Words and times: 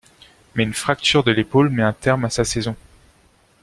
Mais 0.55 0.63
une 0.63 0.73
fracture 0.73 1.23
de 1.23 1.31
l'épaule 1.31 1.69
met 1.69 1.83
un 1.83 1.93
terme 1.93 2.25
à 2.25 2.31
sa 2.31 2.43
saison. 2.43 2.75